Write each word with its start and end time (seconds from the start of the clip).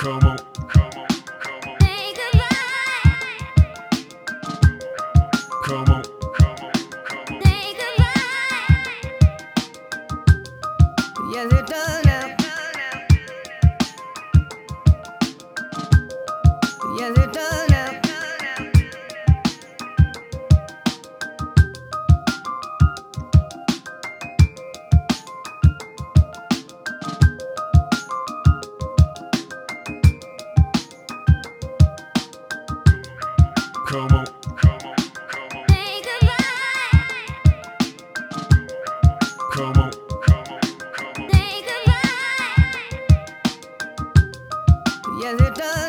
Come 0.00 0.24
on, 0.24 0.38
come 0.68 0.90
on, 0.96 1.08
come 1.40 1.70
on. 1.70 1.80
Say 1.82 2.14
goodbye. 2.14 3.48
Come 5.66 5.90
on. 5.90 6.04
Come 6.34 6.56
on, 6.64 6.72
come 7.06 7.18
on. 7.36 7.42
Say 7.42 7.74
goodbye. 7.80 9.20
Yes, 11.34 11.52
it 11.52 11.66
does 11.66 12.04
now. 12.06 12.36
Yes, 16.98 17.18
it 17.18 17.32
does. 17.32 17.49
Come 33.90 34.12
on, 34.12 34.26
come 34.56 34.80
on, 34.84 34.96
come 35.30 35.58
on. 35.58 35.68
Say 35.70 36.02
goodbye. 36.02 37.50
Come 39.54 39.78
on. 39.78 39.92
Come 39.92 40.52
on, 40.52 40.60
come 40.94 41.24
on. 41.24 41.30
Say 41.32 41.64
goodbye. 41.68 43.08
Yes, 45.22 45.40
it 45.42 45.54
does. 45.56 45.79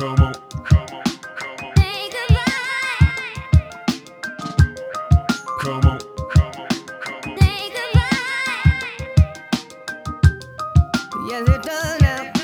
Right. 0.00 0.36
come 5.60 5.84
on, 5.86 5.98
come 6.30 6.52
on, 6.60 6.68
come 7.00 7.14
on. 7.26 7.34
Make 7.36 7.74
it 7.74 7.96
right. 7.96 9.18
Yes, 11.28 11.48
it 11.48 11.62
does 11.62 12.00
now. 12.02 12.39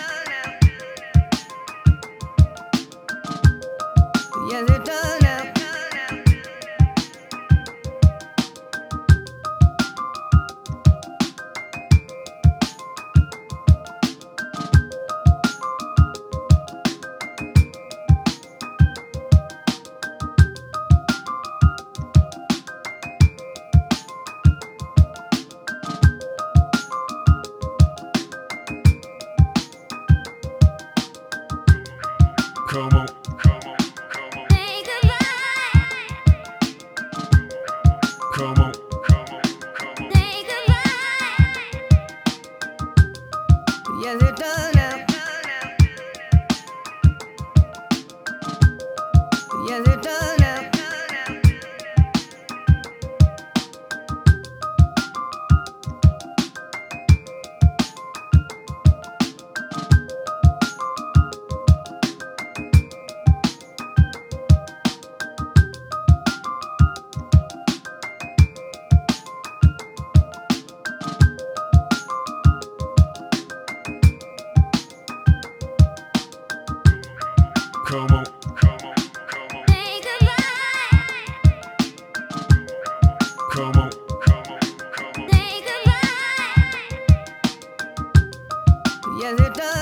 Come 32.69 32.95
on, 32.95 33.09
come 33.39 33.61
on, 33.67 33.77
come 38.35 38.59
on, 38.59 38.73
Make 40.11 40.49
come. 40.69 40.79
Yes, 44.03 44.23
it 44.23 44.37
does 44.37 44.75
now. 44.77 45.07
Yes, 49.69 49.89
it 49.89 50.03
does 50.03 50.26
it 89.35 89.55
does 89.55 89.76